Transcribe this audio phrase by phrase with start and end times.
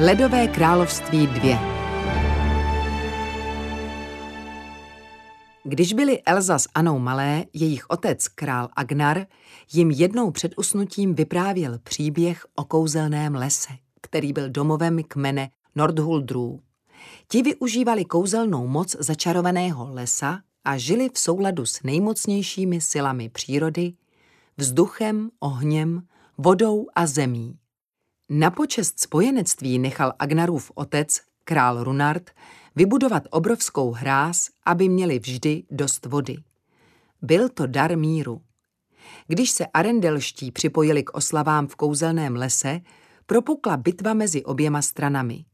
[0.00, 1.58] Ledové království 2
[5.64, 9.26] Když byli Elza s Anou malé, jejich otec, král Agnar,
[9.72, 16.60] jim jednou před usnutím vyprávěl příběh o kouzelném lese, který byl domovem kmene Nordhuldrů.
[17.28, 23.92] Ti využívali kouzelnou moc začarovaného lesa a žili v souladu s nejmocnějšími silami přírody,
[24.56, 26.02] vzduchem, ohněm,
[26.38, 27.58] vodou a zemí.
[28.30, 32.30] Na počest spojenectví nechal Agnarův otec, král Runard,
[32.76, 36.36] vybudovat obrovskou hráz, aby měli vždy dost vody.
[37.22, 38.42] Byl to dar míru.
[39.26, 42.80] Když se arendelští připojili k oslavám v kouzelném lese,
[43.26, 45.44] propukla bitva mezi oběma stranami.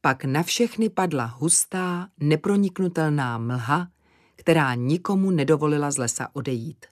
[0.00, 3.88] Pak na všechny padla hustá, neproniknutelná mlha,
[4.36, 6.86] která nikomu nedovolila z lesa odejít.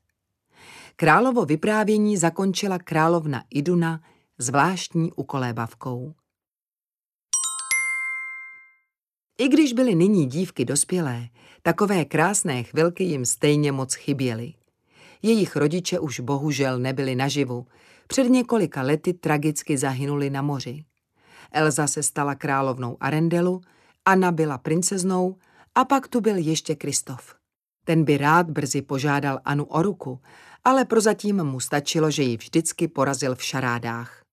[0.97, 4.01] Královo vyprávění zakončila královna Iduna
[4.39, 6.15] zvláštní ukolébavkou.
[9.39, 11.29] I když byly nyní dívky dospělé,
[11.63, 14.55] takové krásné chvilky jim stejně moc chyběly.
[15.23, 17.67] Jejich rodiče už bohužel nebyli naživu.
[18.07, 20.85] Před několika lety tragicky zahynuli na moři.
[21.53, 23.61] Elza se stala královnou Arendelu,
[24.05, 25.37] Anna byla princeznou
[25.75, 27.35] a pak tu byl ještě Kristof.
[27.85, 30.21] Ten by rád brzy požádal Anu o ruku,
[30.65, 34.26] ale prozatím mu stačilo, že ji vždycky porazil v šarádách.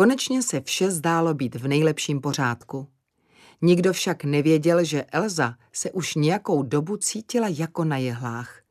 [0.00, 2.88] Konečně se vše zdálo být v nejlepším pořádku.
[3.62, 8.62] Nikdo však nevěděl, že Elza se už nějakou dobu cítila jako na jehlách.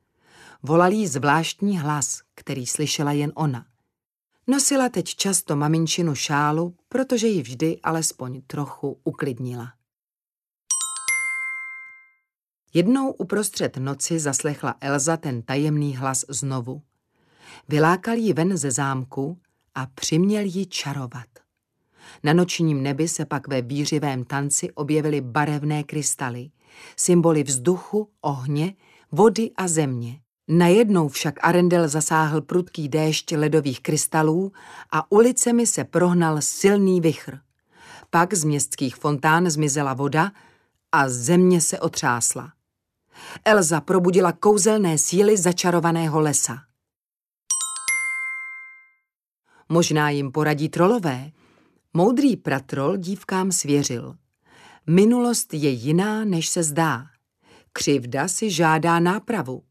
[0.62, 3.66] Volal jí zvláštní hlas, který slyšela jen ona.
[4.46, 9.72] Nosila teď často maminčinu šálu, protože ji vždy alespoň trochu uklidnila.
[12.74, 16.82] Jednou uprostřed noci zaslechla Elza ten tajemný hlas znovu.
[17.68, 19.38] Vylákal ji ven ze zámku
[19.74, 21.26] a přiměl ji čarovat.
[22.22, 26.50] Na nočním nebi se pak ve výřivém tanci objevily barevné krystaly,
[26.96, 28.74] symboly vzduchu, ohně,
[29.12, 30.20] vody a země.
[30.48, 34.52] Najednou však Arendel zasáhl prudký déšť ledových krystalů
[34.90, 37.38] a ulicemi se prohnal silný vichr.
[38.10, 40.32] Pak z městských fontán zmizela voda
[40.92, 42.52] a země se otřásla.
[43.44, 46.58] Elza probudila kouzelné síly začarovaného lesa.
[49.72, 51.30] Možná jim poradí trolové.
[51.94, 54.14] Moudrý pratrol dívkám svěřil.
[54.86, 57.06] Minulost je jiná, než se zdá.
[57.72, 59.62] Křivda si žádá nápravu.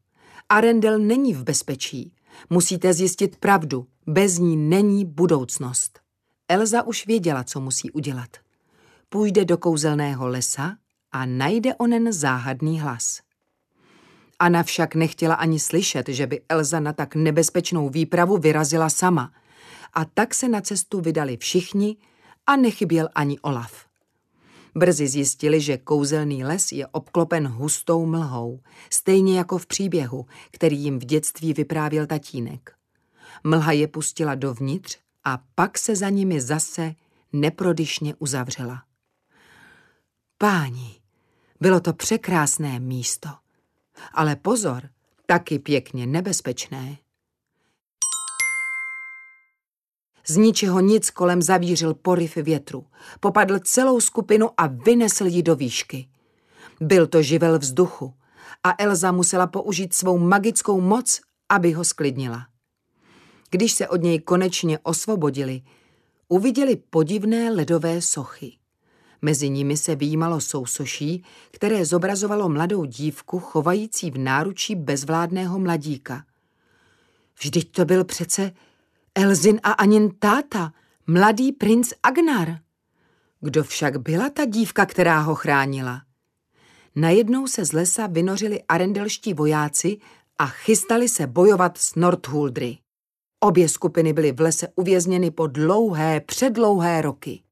[0.48, 2.12] Arendel není v bezpečí.
[2.50, 3.86] Musíte zjistit pravdu.
[4.06, 6.00] Bez ní není budoucnost.
[6.48, 8.36] Elza už věděla, co musí udělat.
[9.08, 10.76] Půjde do kouzelného lesa
[11.12, 13.20] a najde onen záhadný hlas.
[14.38, 19.32] Anna však nechtěla ani slyšet, že by Elza na tak nebezpečnou výpravu vyrazila sama.
[19.92, 21.96] A tak se na cestu vydali všichni
[22.46, 23.86] a nechyběl ani Olaf.
[24.74, 30.98] Brzy zjistili, že kouzelný les je obklopen hustou mlhou, stejně jako v příběhu, který jim
[30.98, 32.72] v dětství vyprávěl tatínek.
[33.44, 36.94] Mlha je pustila dovnitř a pak se za nimi zase
[37.32, 38.82] neprodyšně uzavřela.
[40.38, 41.00] Páni,
[41.60, 43.28] bylo to překrásné místo.
[44.12, 44.88] Ale pozor,
[45.26, 46.98] taky pěkně nebezpečné.
[50.26, 52.86] Z ničeho nic kolem zavířil poryv větru.
[53.20, 56.08] Popadl celou skupinu a vynesl ji do výšky.
[56.80, 58.14] Byl to živel vzduchu
[58.64, 62.46] a Elza musela použít svou magickou moc, aby ho sklidnila.
[63.50, 65.62] Když se od něj konečně osvobodili,
[66.28, 68.52] uviděli podivné ledové sochy.
[69.22, 76.24] Mezi nimi se výjímalo sousoší, které zobrazovalo mladou dívku chovající v náručí bezvládného mladíka.
[77.40, 78.52] Vždyť to byl přece
[79.14, 80.72] Elzin a Anin táta,
[81.06, 82.58] mladý princ Agnar.
[83.40, 86.02] Kdo však byla ta dívka, která ho chránila?
[86.96, 89.98] Najednou se z lesa vynořili arendelští vojáci
[90.38, 92.78] a chystali se bojovat s Nordhuldry.
[93.40, 97.42] Obě skupiny byly v lese uvězněny po dlouhé, předlouhé roky.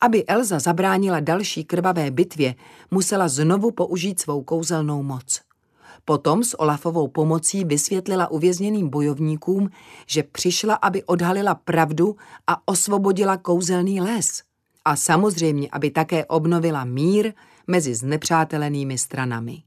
[0.00, 2.54] Aby Elza zabránila další krvavé bitvě,
[2.90, 5.51] musela znovu použít svou kouzelnou moc.
[6.04, 9.70] Potom s Olafovou pomocí vysvětlila uvězněným bojovníkům,
[10.06, 12.16] že přišla, aby odhalila pravdu
[12.46, 14.42] a osvobodila kouzelný les.
[14.84, 17.32] A samozřejmě, aby také obnovila mír
[17.66, 19.62] mezi znepřátelenými stranami.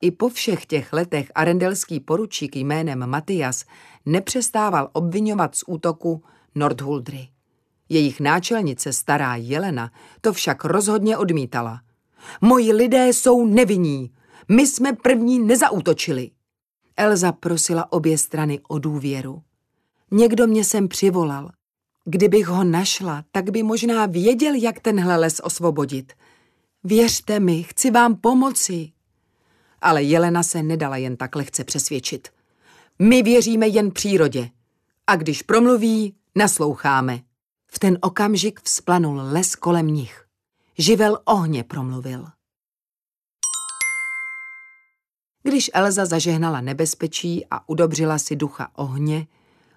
[0.00, 3.64] I po všech těch letech arendelský poručík jménem Matias
[4.06, 6.22] nepřestával obvinovat z útoku
[6.54, 7.28] Nordhuldry.
[7.88, 9.90] Jejich náčelnice, stará Jelena,
[10.20, 11.80] to však rozhodně odmítala.
[12.40, 14.10] Moji lidé jsou nevinní.
[14.48, 16.30] My jsme první nezautočili.
[16.96, 19.42] Elza prosila obě strany o důvěru.
[20.10, 21.50] Někdo mě sem přivolal.
[22.04, 26.12] Kdybych ho našla, tak by možná věděl, jak tenhle les osvobodit.
[26.84, 28.92] Věřte mi, chci vám pomoci.
[29.80, 32.28] Ale Jelena se nedala jen tak lehce přesvědčit.
[32.98, 34.50] My věříme jen přírodě.
[35.06, 37.20] A když promluví, nasloucháme.
[37.66, 40.24] V ten okamžik vzplanul les kolem nich.
[40.78, 42.26] Živel ohně promluvil.
[45.46, 49.26] Když Elza zažehnala nebezpečí a udobřila si ducha ohně,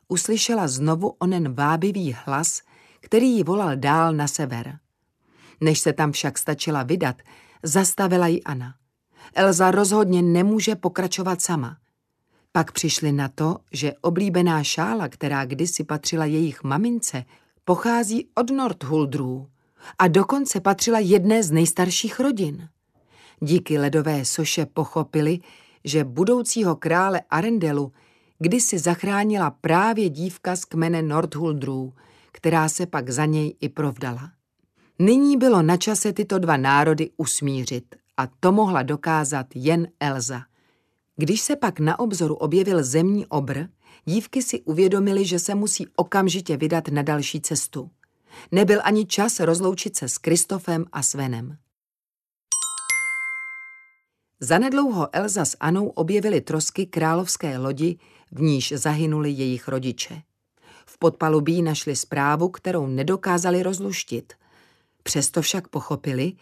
[0.07, 2.61] uslyšela znovu onen vábivý hlas,
[2.99, 4.79] který ji volal dál na sever.
[5.61, 7.15] Než se tam však stačila vydat,
[7.63, 8.75] zastavila ji Ana.
[9.33, 11.77] Elza rozhodně nemůže pokračovat sama.
[12.51, 17.23] Pak přišli na to, že oblíbená šála, která kdysi patřila jejich mamince,
[17.65, 19.47] pochází od Nordhuldrů
[19.99, 22.69] a dokonce patřila jedné z nejstarších rodin.
[23.39, 25.39] Díky ledové soše pochopili,
[25.83, 27.91] že budoucího krále Arendelu
[28.39, 31.93] kdysi zachránila právě dívka z kmene Nordhuldrů,
[32.31, 34.31] která se pak za něj i provdala.
[34.99, 40.41] Nyní bylo na čase tyto dva národy usmířit a to mohla dokázat jen Elza.
[41.15, 43.63] Když se pak na obzoru objevil zemní obr,
[44.05, 47.89] dívky si uvědomili, že se musí okamžitě vydat na další cestu.
[48.51, 51.57] Nebyl ani čas rozloučit se s Kristofem a Svenem.
[54.39, 57.97] Zanedlouho Elza s Anou objevili trosky královské lodi,
[58.31, 60.21] v níž zahynuli jejich rodiče.
[60.85, 64.33] V podpalubí našli zprávu, kterou nedokázali rozluštit.
[65.03, 66.33] Přesto však pochopili,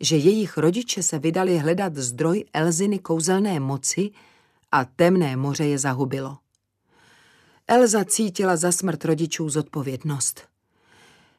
[0.00, 4.10] že jejich rodiče se vydali hledat zdroj Elziny kouzelné moci
[4.72, 6.38] a temné moře je zahubilo.
[7.68, 10.42] Elza cítila za smrt rodičů zodpovědnost.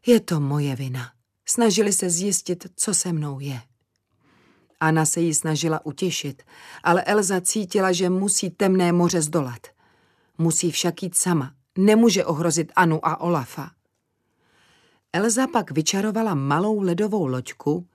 [0.05, 1.11] Je to moje vina.
[1.45, 3.61] Snažili se zjistit, co se mnou je.
[4.81, 6.43] Anna se jí snažila utěšit,
[6.83, 9.67] ale Elza cítila, že musí temné moře zdolat.
[10.37, 13.71] Musí však jít sama, nemůže ohrozit Anu a Olafa.
[15.13, 17.87] Elza pak vyčarovala malou ledovou loďku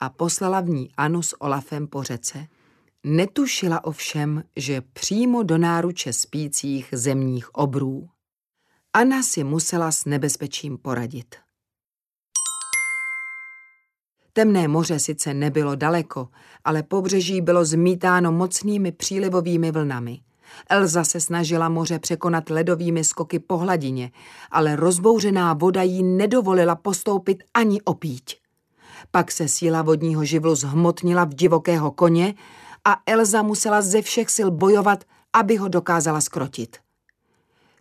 [0.00, 2.46] a poslala v ní Anu s Olafem po řece.
[3.04, 8.08] Netušila ovšem, že přímo do náruče spících zemních obrů.
[8.92, 11.45] Anna si musela s nebezpečím poradit.
[14.36, 16.28] Temné moře sice nebylo daleko,
[16.64, 20.20] ale pobřeží bylo zmítáno mocnými přílivovými vlnami.
[20.70, 24.10] Elza se snažila moře překonat ledovými skoky po hladině,
[24.50, 28.40] ale rozbouřená voda jí nedovolila postoupit ani opíť.
[29.10, 32.34] Pak se síla vodního živlu zhmotnila v divokého koně
[32.84, 36.76] a Elza musela ze všech sil bojovat, aby ho dokázala skrotit.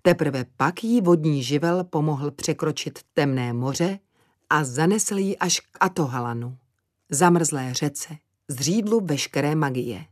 [0.01, 3.99] Teprve pak jí vodní živel pomohl překročit temné moře
[4.55, 6.57] a zanesl ji až k Atohalanu,
[7.09, 8.17] zamrzlé řece,
[8.47, 10.05] zřídlu veškeré magie.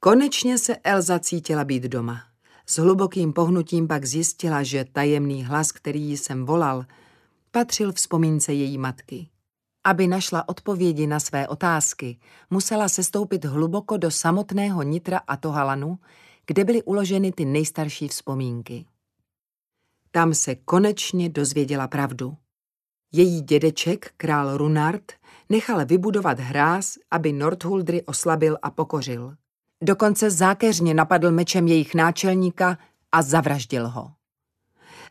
[0.00, 2.20] Konečně se Elza cítila být doma.
[2.66, 6.84] S hlubokým pohnutím pak zjistila, že tajemný hlas, který jí sem volal,
[7.50, 9.28] patřil vzpomínce její matky.
[9.84, 12.18] Aby našla odpovědi na své otázky,
[12.50, 15.98] musela se stoupit hluboko do samotného nitra Atohalanu,
[16.46, 18.86] kde byly uloženy ty nejstarší vzpomínky.
[20.18, 22.36] Tam se konečně dozvěděla pravdu.
[23.12, 25.12] Její dědeček, král Runard,
[25.48, 29.34] nechal vybudovat hráz, aby Nordhuldry oslabil a pokořil.
[29.82, 32.78] Dokonce zákeřně napadl mečem jejich náčelníka
[33.12, 34.12] a zavraždil ho.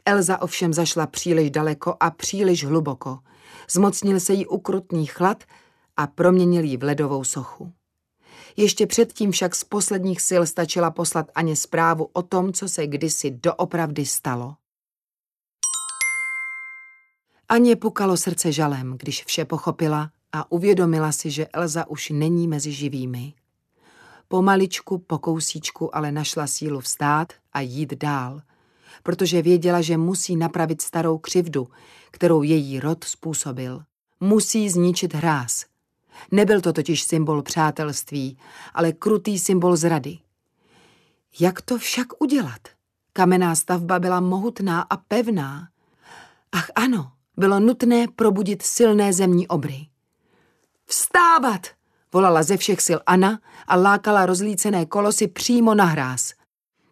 [0.06, 3.20] Elza ovšem zašla příliš daleko a příliš hluboko.
[3.70, 5.44] Zmocnil se jí ukrutný chlad
[5.98, 7.74] a proměnil ji v ledovou sochu.
[8.58, 13.32] Ještě předtím však z posledních sil stačila poslat Aně zprávu o tom, co se kdysi
[13.32, 14.56] doopravdy stalo.
[17.50, 22.72] Aně pukalo srdce žalem, když vše pochopila a uvědomila si, že Elza už není mezi
[22.72, 23.34] živými.
[24.28, 28.42] Pomaličku, po kousíčku ale našla sílu vstát a jít dál,
[29.04, 31.68] protože věděla, že musí napravit starou křivdu,
[32.12, 33.84] kterou její rod způsobil.
[34.20, 35.66] Musí zničit hráz.
[36.32, 38.38] Nebyl to totiž symbol přátelství,
[38.74, 40.18] ale krutý symbol zrady.
[41.40, 42.62] Jak to však udělat?
[43.14, 45.70] Kamenná stavba byla mohutná a pevná.
[46.52, 49.88] Ach ano, bylo nutné probudit silné zemní obry.
[50.86, 51.68] Vstávat!
[52.14, 56.34] volala ze všech sil Anna a lákala rozlícené kolosy přímo na hráz.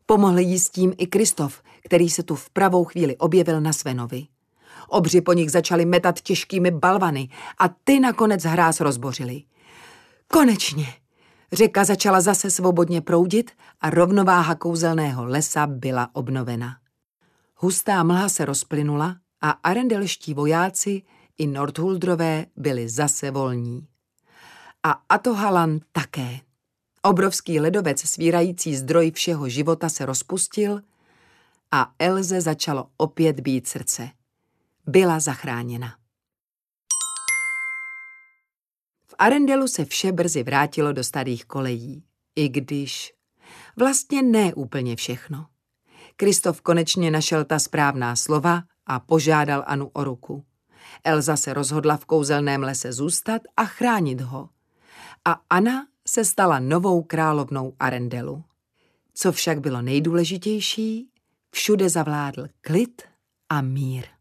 [0.06, 4.28] Pomohl jí s tím i Kristof, který se tu v pravou chvíli objevil na Svenovi.
[4.88, 9.44] Obři po nich začali metat těžkými balvany a ty nakonec hráz rozbořili.
[10.28, 10.88] Konečně!
[11.52, 16.78] Řeka začala zase svobodně proudit a rovnováha kouzelného lesa byla obnovena.
[17.56, 21.02] Hustá mlha se rozplynula a arendelští vojáci
[21.38, 23.88] i Nordhuldrové byli zase volní.
[24.84, 26.40] A Atohalan také.
[27.02, 30.82] Obrovský ledovec svírající zdroj všeho života se rozpustil
[31.72, 34.10] a Elze začalo opět být srdce.
[34.88, 35.98] Byla zachráněna.
[39.08, 42.04] V Arendelu se vše brzy vrátilo do starých kolejí,
[42.36, 43.14] i když
[43.78, 45.46] vlastně ne úplně všechno.
[46.16, 50.44] Kristof konečně našel ta správná slova a požádal Anu o ruku.
[51.04, 54.50] Elza se rozhodla v kouzelném lese zůstat a chránit ho.
[55.26, 58.44] A Anna se stala novou královnou Arendelu.
[59.14, 61.10] Co však bylo nejdůležitější,
[61.52, 63.02] všude zavládl klid
[63.50, 64.15] a mír.